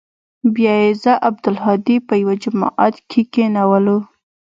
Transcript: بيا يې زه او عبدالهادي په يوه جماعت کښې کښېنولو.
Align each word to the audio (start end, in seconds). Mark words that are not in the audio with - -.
بيا 0.55 0.75
يې 0.83 0.91
زه 1.03 1.13
او 1.17 1.21
عبدالهادي 1.27 1.97
په 2.07 2.13
يوه 2.21 2.35
جماعت 2.43 2.95
کښې 3.09 3.23
کښېنولو. 3.33 3.97